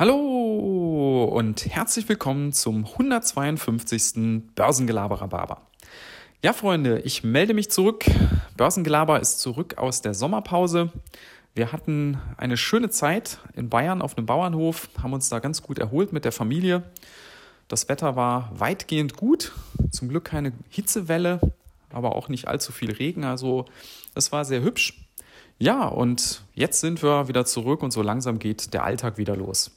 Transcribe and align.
Hallo 0.00 1.24
und 1.24 1.66
herzlich 1.66 2.08
willkommen 2.08 2.52
zum 2.52 2.86
152. 2.86 4.54
Börsengelaber 4.54 5.26
Barber. 5.26 5.62
Ja, 6.40 6.52
Freunde, 6.52 7.00
ich 7.00 7.24
melde 7.24 7.52
mich 7.52 7.68
zurück. 7.68 8.04
Börsengelaber 8.56 9.18
ist 9.18 9.40
zurück 9.40 9.76
aus 9.76 10.00
der 10.00 10.14
Sommerpause. 10.14 10.92
Wir 11.56 11.72
hatten 11.72 12.16
eine 12.36 12.56
schöne 12.56 12.90
Zeit 12.90 13.40
in 13.56 13.70
Bayern 13.70 14.00
auf 14.00 14.16
einem 14.16 14.26
Bauernhof, 14.26 14.88
haben 15.02 15.14
uns 15.14 15.30
da 15.30 15.40
ganz 15.40 15.64
gut 15.64 15.80
erholt 15.80 16.12
mit 16.12 16.24
der 16.24 16.30
Familie. 16.30 16.84
Das 17.66 17.88
Wetter 17.88 18.14
war 18.14 18.52
weitgehend 18.56 19.16
gut, 19.16 19.50
zum 19.90 20.08
Glück 20.08 20.26
keine 20.26 20.52
Hitzewelle, 20.68 21.40
aber 21.92 22.14
auch 22.14 22.28
nicht 22.28 22.46
allzu 22.46 22.70
viel 22.70 22.92
Regen. 22.92 23.24
Also 23.24 23.64
es 24.14 24.30
war 24.30 24.44
sehr 24.44 24.62
hübsch. 24.62 25.08
Ja, 25.58 25.88
und 25.88 26.44
jetzt 26.54 26.82
sind 26.82 27.02
wir 27.02 27.26
wieder 27.26 27.44
zurück 27.44 27.82
und 27.82 27.90
so 27.90 28.00
langsam 28.00 28.38
geht 28.38 28.72
der 28.74 28.84
Alltag 28.84 29.18
wieder 29.18 29.34
los. 29.34 29.72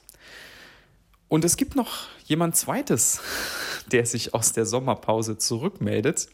Und 1.31 1.45
es 1.45 1.55
gibt 1.55 1.77
noch 1.77 2.09
jemand 2.25 2.57
Zweites, 2.57 3.21
der 3.93 4.05
sich 4.05 4.33
aus 4.33 4.51
der 4.51 4.65
Sommerpause 4.65 5.37
zurückmeldet. 5.37 6.27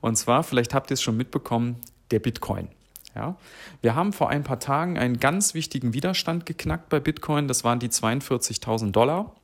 Und 0.00 0.16
zwar, 0.16 0.42
vielleicht 0.42 0.74
habt 0.74 0.90
ihr 0.90 0.94
es 0.94 1.02
schon 1.02 1.16
mitbekommen, 1.16 1.76
der 2.10 2.18
Bitcoin. 2.18 2.66
Ja, 3.14 3.36
wir 3.80 3.94
haben 3.94 4.12
vor 4.12 4.30
ein 4.30 4.42
paar 4.42 4.58
Tagen 4.58 4.98
einen 4.98 5.20
ganz 5.20 5.54
wichtigen 5.54 5.94
Widerstand 5.94 6.46
geknackt 6.46 6.88
bei 6.88 6.98
Bitcoin. 6.98 7.46
Das 7.46 7.62
waren 7.62 7.78
die 7.78 7.90
42.000 7.90 8.90
Dollar. 8.90 9.36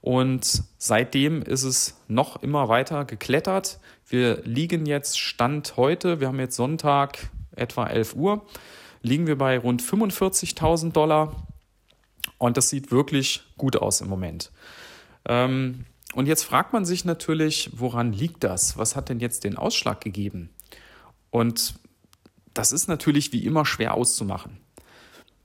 Und 0.00 0.62
seitdem 0.78 1.42
ist 1.42 1.64
es 1.64 1.96
noch 2.06 2.40
immer 2.40 2.68
weiter 2.68 3.04
geklettert. 3.04 3.80
Wir 4.06 4.42
liegen 4.44 4.86
jetzt 4.86 5.18
Stand 5.18 5.76
heute, 5.76 6.20
wir 6.20 6.28
haben 6.28 6.38
jetzt 6.38 6.54
Sonntag 6.54 7.30
etwa 7.56 7.88
11 7.88 8.14
Uhr, 8.14 8.46
liegen 9.02 9.26
wir 9.26 9.36
bei 9.36 9.58
rund 9.58 9.82
45.000 9.82 10.92
Dollar. 10.92 11.34
Und 12.40 12.56
das 12.56 12.70
sieht 12.70 12.90
wirklich 12.90 13.42
gut 13.58 13.76
aus 13.76 14.00
im 14.00 14.08
Moment. 14.08 14.50
Ähm, 15.28 15.84
und 16.14 16.26
jetzt 16.26 16.42
fragt 16.42 16.72
man 16.72 16.86
sich 16.86 17.04
natürlich, 17.04 17.70
woran 17.74 18.14
liegt 18.14 18.42
das? 18.44 18.78
Was 18.78 18.96
hat 18.96 19.10
denn 19.10 19.20
jetzt 19.20 19.44
den 19.44 19.58
Ausschlag 19.58 20.00
gegeben? 20.00 20.48
Und 21.28 21.74
das 22.54 22.72
ist 22.72 22.88
natürlich 22.88 23.34
wie 23.34 23.44
immer 23.44 23.66
schwer 23.66 23.92
auszumachen. 23.92 24.56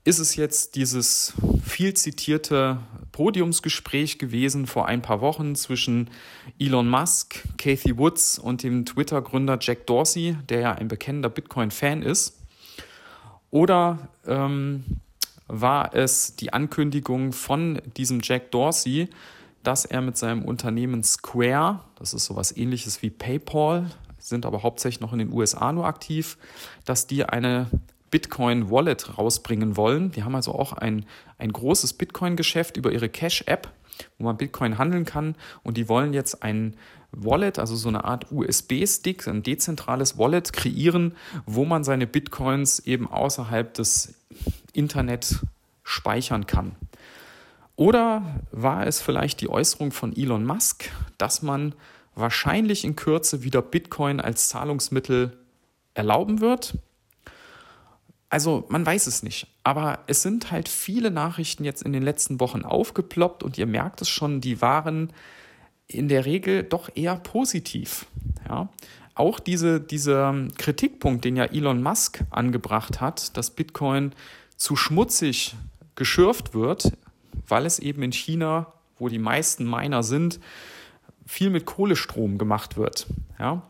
Ist 0.05 0.19
es 0.19 0.38
jetzt 0.38 0.75
dieses 0.75 1.33
viel 1.66 1.95
zitierte 1.95 2.79
Podiumsgespräch 3.11 4.17
gewesen 4.17 4.66
vor 4.66 4.88
ein 4.88 5.01
paar 5.01 5.19
Wochen 5.19 5.53
zwischen 5.55 6.09
Elon 6.59 6.88
Musk, 6.88 7.43
Kathy 7.57 7.97
Woods 7.97 8.39
und 8.39 8.63
dem 8.63 8.85
Twitter-Gründer 8.85 9.57
Jack 9.59 9.85
Dorsey, 9.85 10.38
der 10.47 10.59
ja 10.61 10.71
ein 10.71 10.88
bekennender 10.88 11.29
Bitcoin-Fan 11.29 12.03
ist? 12.03 12.39
Oder 13.51 14.07
ähm, 14.25 15.01
war 15.47 15.93
es 15.93 16.35
die 16.35 16.53
Ankündigung 16.53 17.33
von 17.33 17.81
diesem 17.97 18.19
Jack 18.23 18.51
Dorsey, 18.51 19.09
dass 19.63 19.85
er 19.85 20.01
mit 20.01 20.17
seinem 20.17 20.43
Unternehmen 20.43 21.03
Square, 21.03 21.81
das 21.97 22.13
ist 22.13 22.25
sowas 22.25 22.55
ähnliches 22.55 23.01
wie 23.01 23.09
PayPal, 23.09 23.89
sind 24.19 24.45
aber 24.45 24.63
hauptsächlich 24.63 25.01
noch 25.01 25.13
in 25.13 25.19
den 25.19 25.31
USA 25.31 25.71
nur 25.71 25.85
aktiv, 25.85 26.38
dass 26.83 27.07
die 27.07 27.25
eine 27.25 27.67
Bitcoin 28.11 28.69
Wallet 28.71 29.17
rausbringen 29.17 29.77
wollen. 29.77 30.11
Die 30.11 30.23
haben 30.23 30.35
also 30.35 30.53
auch 30.53 30.73
ein, 30.73 31.05
ein 31.38 31.51
großes 31.51 31.93
Bitcoin-Geschäft 31.93 32.77
über 32.77 32.91
ihre 32.91 33.09
Cash-App, 33.09 33.71
wo 34.17 34.25
man 34.25 34.38
Bitcoin 34.38 34.77
handeln 34.77 35.05
kann. 35.05 35.35
Und 35.63 35.77
die 35.77 35.89
wollen 35.89 36.13
jetzt 36.13 36.41
ein 36.43 36.75
Wallet, 37.11 37.59
also 37.59 37.75
so 37.75 37.89
eine 37.89 38.05
Art 38.05 38.31
USB-Stick, 38.31 39.27
ein 39.27 39.43
dezentrales 39.43 40.17
Wallet 40.17 40.53
kreieren, 40.53 41.16
wo 41.45 41.66
man 41.66 41.83
seine 41.83 42.07
Bitcoins 42.07 42.79
eben 42.79 43.09
außerhalb 43.09 43.73
des 43.73 44.13
Internet 44.76 45.42
speichern 45.84 46.48
kann. 46.48 46.76
Oder 47.76 48.42
war 48.52 48.88
es 48.88 49.02
vielleicht 49.02 49.41
die 49.41 49.50
Äußerung 49.50 49.91
von 49.91 50.16
Elon 50.16 50.46
Musk, 50.46 50.90
dass 51.18 51.41
man 51.41 51.75
wahrscheinlich 52.16 52.85
in 52.85 52.96
Kürze 52.96 53.44
wieder 53.44 53.62
Bitcoin 53.62 54.22
als 54.22 54.47
Zahlungsmittel 54.47 55.38
erlauben 55.94 56.40
wird? 56.40 56.78
Also 58.30 58.66
man 58.69 58.85
weiß 58.85 59.08
es 59.08 59.24
nicht, 59.24 59.47
aber 59.64 60.00
es 60.08 60.22
sind 60.22 60.52
halt 60.52 60.68
viele 60.68 61.12
Nachrichten 61.12 61.64
jetzt 61.64 61.84
in 61.84 61.94
den 61.94 62.03
letzten 62.03 62.40
Wochen 62.40 62.64
aufgeploppt 62.64 63.44
und 63.44 63.58
ihr 63.58 63.68
merkt 63.68 64.02
es 64.02 64.09
schon, 64.09 64.41
die 64.41 64.62
waren 64.62 65.14
in 65.88 66.08
der 66.08 66.25
Regel 66.25 66.64
doch 66.64 66.90
eher 66.96 67.16
positiv. 67.18 68.08
Ja? 68.47 68.69
Auch 69.16 69.40
diese, 69.40 69.80
dieser 69.80 70.48
Kritikpunkt, 70.58 71.24
den 71.24 71.38
ja 71.38 71.46
Elon 71.46 71.81
Musk 71.81 72.24
angebracht 72.30 73.00
hat, 73.00 73.36
dass 73.38 73.50
Bitcoin 73.50 74.12
zu 74.58 74.76
schmutzig 74.76 75.56
geschürft 75.96 76.53
wird, 76.53 76.92
weil 77.48 77.66
es 77.66 77.80
eben 77.80 78.03
in 78.03 78.12
China, 78.12 78.74
wo 78.98 79.08
die 79.08 79.20
meisten 79.20 79.70
Miner 79.70 80.03
sind, 80.03 80.40
viel 81.26 81.50
mit 81.50 81.66
Kohlestrom 81.66 82.38
gemacht 82.38 82.78
wird. 82.78 83.08
Ja? 83.40 83.64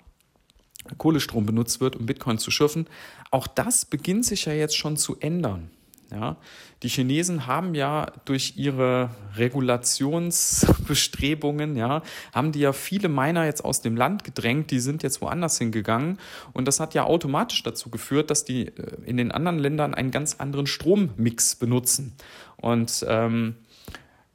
Kohlestrom 0.97 1.45
benutzt 1.45 1.79
wird, 1.79 1.95
um 1.95 2.05
Bitcoin 2.05 2.37
zu 2.37 2.51
schürfen. 2.51 2.87
Auch 3.31 3.47
das 3.47 3.85
beginnt 3.85 4.25
sich 4.25 4.45
ja 4.45 4.53
jetzt 4.53 4.77
schon 4.77 4.97
zu 4.97 5.17
ändern. 5.19 5.69
Ja, 6.11 6.37
die 6.83 6.89
Chinesen 6.89 7.47
haben 7.47 7.73
ja 7.73 8.05
durch 8.25 8.53
ihre 8.57 9.09
Regulationsbestrebungen, 9.37 11.75
ja, 11.75 12.03
haben 12.31 12.51
die 12.51 12.59
ja 12.59 12.73
viele 12.73 13.09
Miner 13.09 13.45
jetzt 13.45 13.65
aus 13.65 13.81
dem 13.81 13.97
Land 13.97 14.23
gedrängt, 14.23 14.69
die 14.69 14.79
sind 14.79 15.01
jetzt 15.01 15.19
woanders 15.21 15.57
hingegangen. 15.57 16.19
Und 16.53 16.67
das 16.67 16.79
hat 16.79 16.93
ja 16.93 17.05
automatisch 17.05 17.63
dazu 17.63 17.89
geführt, 17.89 18.29
dass 18.29 18.45
die 18.45 18.67
äh, 18.67 18.97
in 19.05 19.17
den 19.17 19.31
anderen 19.31 19.57
Ländern 19.57 19.95
einen 19.95 20.11
ganz 20.11 20.35
anderen 20.35 20.67
Strommix 20.67 21.55
benutzen. 21.55 22.13
Und 22.57 23.03
ähm, 23.07 23.55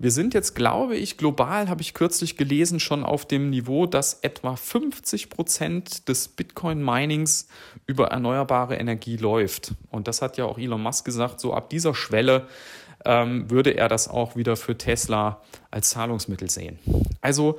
wir 0.02 0.10
sind 0.10 0.32
jetzt, 0.32 0.54
glaube 0.54 0.96
ich, 0.96 1.18
global, 1.18 1.68
habe 1.68 1.82
ich 1.82 1.92
kürzlich 1.92 2.38
gelesen, 2.38 2.80
schon 2.80 3.04
auf 3.04 3.26
dem 3.26 3.50
Niveau, 3.50 3.84
dass 3.84 4.14
etwa 4.22 4.56
50 4.56 5.28
Prozent 5.28 6.08
des 6.08 6.28
Bitcoin-Minings 6.28 7.48
über 7.86 8.06
erneuerbare 8.06 8.76
Energie 8.76 9.18
läuft. 9.18 9.74
Und 9.90 10.08
das 10.08 10.22
hat 10.22 10.38
ja 10.38 10.46
auch 10.46 10.56
Elon 10.56 10.82
Musk 10.82 11.04
gesagt, 11.04 11.38
so 11.38 11.52
ab 11.52 11.68
dieser 11.68 11.94
Schwelle 11.94 12.48
ähm, 13.04 13.50
würde 13.50 13.72
er 13.72 13.88
das 13.88 14.08
auch 14.08 14.36
wieder 14.36 14.56
für 14.56 14.78
Tesla 14.78 15.42
als 15.70 15.90
Zahlungsmittel 15.90 16.48
sehen. 16.48 16.78
Also 17.20 17.58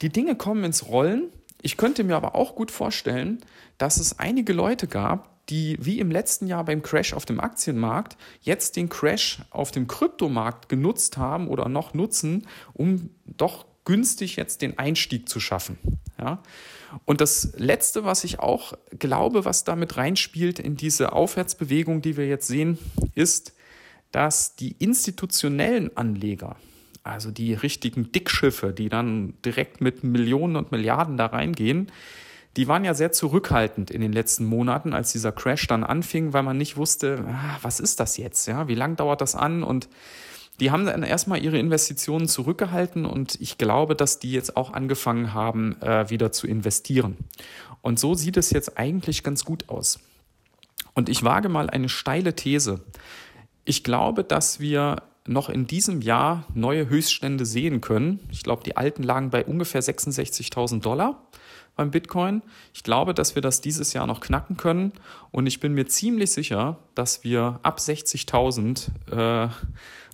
die 0.00 0.08
Dinge 0.08 0.34
kommen 0.34 0.64
ins 0.64 0.88
Rollen. 0.88 1.28
Ich 1.60 1.76
könnte 1.76 2.04
mir 2.04 2.16
aber 2.16 2.34
auch 2.34 2.54
gut 2.54 2.70
vorstellen, 2.70 3.44
dass 3.76 3.98
es 3.98 4.18
einige 4.18 4.54
Leute 4.54 4.86
gab, 4.86 5.35
die 5.48 5.76
wie 5.80 6.00
im 6.00 6.10
letzten 6.10 6.46
Jahr 6.46 6.64
beim 6.64 6.82
Crash 6.82 7.12
auf 7.12 7.24
dem 7.24 7.40
Aktienmarkt 7.40 8.16
jetzt 8.40 8.76
den 8.76 8.88
Crash 8.88 9.40
auf 9.50 9.70
dem 9.70 9.86
Kryptomarkt 9.86 10.68
genutzt 10.68 11.16
haben 11.16 11.48
oder 11.48 11.68
noch 11.68 11.94
nutzen, 11.94 12.46
um 12.72 13.10
doch 13.24 13.66
günstig 13.84 14.36
jetzt 14.36 14.62
den 14.62 14.78
Einstieg 14.78 15.28
zu 15.28 15.40
schaffen. 15.40 15.78
Ja? 16.18 16.42
Und 17.04 17.20
das 17.20 17.54
Letzte, 17.56 18.04
was 18.04 18.24
ich 18.24 18.40
auch 18.40 18.74
glaube, 18.98 19.44
was 19.44 19.64
damit 19.64 19.96
reinspielt 19.96 20.58
in 20.58 20.76
diese 20.76 21.12
Aufwärtsbewegung, 21.12 22.02
die 22.02 22.16
wir 22.16 22.26
jetzt 22.26 22.48
sehen, 22.48 22.78
ist, 23.14 23.54
dass 24.12 24.56
die 24.56 24.72
institutionellen 24.78 25.96
Anleger, 25.96 26.56
also 27.02 27.30
die 27.30 27.54
richtigen 27.54 28.12
Dickschiffe, 28.12 28.72
die 28.72 28.88
dann 28.88 29.34
direkt 29.44 29.80
mit 29.80 30.04
Millionen 30.04 30.56
und 30.56 30.72
Milliarden 30.72 31.16
da 31.16 31.26
reingehen, 31.26 31.90
die 32.56 32.68
waren 32.68 32.84
ja 32.84 32.94
sehr 32.94 33.12
zurückhaltend 33.12 33.90
in 33.90 34.00
den 34.00 34.12
letzten 34.12 34.44
Monaten, 34.44 34.94
als 34.94 35.12
dieser 35.12 35.32
Crash 35.32 35.66
dann 35.66 35.84
anfing, 35.84 36.32
weil 36.32 36.42
man 36.42 36.56
nicht 36.56 36.76
wusste, 36.76 37.24
ah, 37.28 37.58
was 37.62 37.80
ist 37.80 38.00
das 38.00 38.16
jetzt, 38.16 38.46
ja, 38.46 38.68
wie 38.68 38.74
lange 38.74 38.96
dauert 38.96 39.20
das 39.20 39.34
an 39.34 39.62
und 39.62 39.88
die 40.58 40.70
haben 40.70 40.86
dann 40.86 41.02
erstmal 41.02 41.42
ihre 41.42 41.58
Investitionen 41.58 42.28
zurückgehalten 42.28 43.04
und 43.04 43.38
ich 43.40 43.58
glaube, 43.58 43.94
dass 43.94 44.18
die 44.18 44.32
jetzt 44.32 44.56
auch 44.56 44.72
angefangen 44.72 45.34
haben, 45.34 45.80
äh, 45.82 46.08
wieder 46.08 46.32
zu 46.32 46.46
investieren. 46.46 47.18
Und 47.82 47.98
so 47.98 48.14
sieht 48.14 48.38
es 48.38 48.50
jetzt 48.50 48.78
eigentlich 48.78 49.22
ganz 49.22 49.44
gut 49.44 49.68
aus. 49.68 50.00
Und 50.94 51.10
ich 51.10 51.22
wage 51.22 51.50
mal 51.50 51.68
eine 51.68 51.90
steile 51.90 52.34
These. 52.34 52.80
Ich 53.66 53.84
glaube, 53.84 54.24
dass 54.24 54.58
wir 54.58 55.02
noch 55.28 55.48
in 55.48 55.66
diesem 55.66 56.00
Jahr 56.00 56.44
neue 56.54 56.88
Höchststände 56.88 57.46
sehen 57.46 57.80
können. 57.80 58.20
Ich 58.30 58.42
glaube, 58.42 58.62
die 58.64 58.76
alten 58.76 59.02
lagen 59.02 59.30
bei 59.30 59.44
ungefähr 59.44 59.82
66.000 59.82 60.80
Dollar 60.80 61.26
beim 61.76 61.90
Bitcoin. 61.90 62.42
Ich 62.74 62.82
glaube, 62.82 63.14
dass 63.14 63.34
wir 63.34 63.42
das 63.42 63.60
dieses 63.60 63.92
Jahr 63.92 64.06
noch 64.06 64.20
knacken 64.20 64.56
können 64.56 64.92
und 65.30 65.46
ich 65.46 65.60
bin 65.60 65.74
mir 65.74 65.86
ziemlich 65.86 66.32
sicher, 66.32 66.78
dass 66.94 67.22
wir 67.22 67.60
ab 67.62 67.78
60.000 67.78 69.46
äh, 69.46 69.48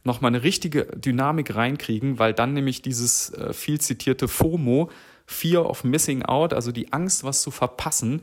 nochmal 0.05 0.31
eine 0.31 0.43
richtige 0.43 0.85
Dynamik 0.97 1.55
reinkriegen, 1.55 2.19
weil 2.19 2.35
dann 2.35 2.53
nämlich 2.53 2.83
dieses 2.83 3.33
äh, 3.35 3.53
viel 3.53 3.81
zitierte 3.81 4.29
FOMO, 4.29 4.91
Fear 5.27 5.69
of 5.69 5.85
Missing 5.85 6.25
Out, 6.25 6.53
also 6.53 6.73
die 6.73 6.93
Angst, 6.93 7.23
was 7.25 7.43
zu 7.43 7.51
verpassen, 7.51 8.23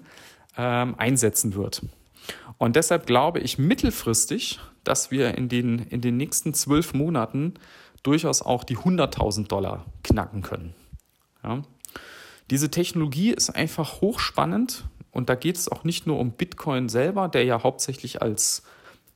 ähm, 0.57 0.95
einsetzen 0.97 1.55
wird. 1.55 1.81
Und 2.59 2.75
deshalb 2.75 3.07
glaube 3.07 3.39
ich 3.39 3.57
mittelfristig, 3.57 4.59
dass 4.83 5.09
wir 5.09 5.35
in 5.35 5.49
den, 5.49 5.79
in 5.79 6.01
den 6.01 6.17
nächsten 6.17 6.53
zwölf 6.53 6.93
Monaten 6.93 7.55
durchaus 8.03 8.41
auch 8.41 8.63
die 8.63 8.77
100.000 8.77 9.47
Dollar 9.47 9.85
knacken 10.03 10.41
können. 10.41 10.75
Ja. 11.41 11.63
Diese 12.49 12.69
Technologie 12.69 13.31
ist 13.31 13.49
einfach 13.49 14.01
hochspannend 14.01 14.83
und 15.11 15.29
da 15.29 15.35
geht 15.35 15.55
es 15.55 15.71
auch 15.71 15.85
nicht 15.85 16.05
nur 16.05 16.19
um 16.19 16.31
Bitcoin 16.31 16.89
selber, 16.89 17.29
der 17.29 17.45
ja 17.45 17.63
hauptsächlich 17.63 18.21
als 18.21 18.63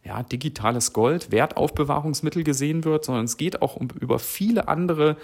ja, 0.03 0.23
digitales 0.23 0.94
Gold, 0.94 1.31
Wertaufbewahrungsmittel 1.31 2.44
gesehen 2.44 2.83
wird, 2.83 3.05
sondern 3.05 3.25
es 3.25 3.38
geht 3.38 3.61
auch 3.61 3.75
um, 3.75 3.88
über 4.00 4.19
viele 4.19 4.67
andere 4.67 5.17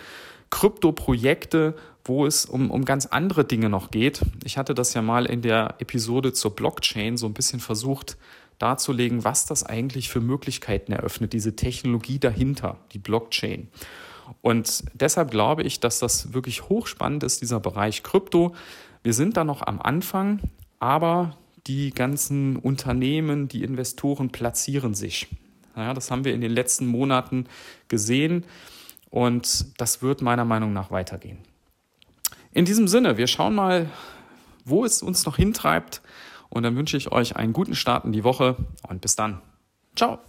Krypto-Projekte, 0.50 1.76
wo 2.06 2.26
es 2.26 2.46
um, 2.46 2.72
um 2.72 2.86
ganz 2.86 3.06
andere 3.06 3.44
Dinge 3.44 3.70
noch 3.70 3.92
geht. 3.92 4.22
Ich 4.44 4.58
hatte 4.58 4.74
das 4.74 4.94
ja 4.94 5.02
mal 5.02 5.26
in 5.26 5.42
der 5.42 5.76
Episode 5.80 6.34
zur 6.34 6.56
Blockchain 6.56 7.18
so 7.18 7.28
ein 7.28 7.34
bisschen 7.34 7.60
versucht 7.60 8.18
darzulegen, 8.58 9.24
was 9.24 9.46
das 9.46 9.64
eigentlich 9.64 10.10
für 10.10 10.22
Möglichkeiten 10.22 10.92
eröffnet, 10.92 11.34
diese 11.34 11.56
Technologie 11.56 12.20
dahinter, 12.20 12.78
die 12.92 13.00
Blockchain. 13.00 13.70
Und 14.42 14.84
deshalb 14.94 15.31
glaube 15.31 15.64
ich, 15.64 15.80
dass 15.80 16.00
das 16.00 16.34
wirklich 16.34 16.70
hochspannend 16.70 17.24
ist, 17.24 17.42
dieser 17.42 17.60
Bereich 17.60 18.04
Krypto. 18.04 18.54
Wir 19.02 19.14
sind 19.14 19.38
da 19.38 19.44
noch 19.44 19.62
am 19.66 19.81
Anfang, 19.81 20.40
aber 20.80 21.38
die 21.68 21.92
ganzen 21.92 22.56
Unternehmen, 22.56 23.48
die 23.48 23.64
Investoren 23.64 24.30
platzieren 24.30 24.94
sich. 24.94 25.28
Ja, 25.76 25.94
das 25.94 26.12
haben 26.12 26.26
wir 26.26 26.34
in 26.34 26.42
den 26.42 26.52
letzten 26.52 26.88
Monaten 26.88 27.46
gesehen 27.88 28.46
und 29.10 29.80
das 29.80 30.02
wird 30.02 30.22
meiner 30.22 30.46
Meinung 30.46 30.74
nach 30.74 30.92
weitergehen. 30.92 31.38
In 32.52 32.66
diesem 32.66 32.88
Sinne, 32.88 33.18
wir 33.18 33.28
schauen 33.28 33.56
mal, 33.56 33.90
wo 34.66 34.84
es 34.84 35.02
uns 35.02 35.26
noch 35.26 35.38
hintreibt 35.38 36.02
und 36.50 36.64
dann 36.64 36.76
wünsche 36.76 36.98
ich 36.98 37.12
euch 37.12 37.36
einen 37.36 37.54
guten 37.54 37.76
Start 37.76 38.06
in 38.06 38.12
die 38.12 38.24
Woche 38.24 38.56
und 38.88 39.02
bis 39.02 39.16
dann. 39.16 39.42
Ciao. 39.96 40.20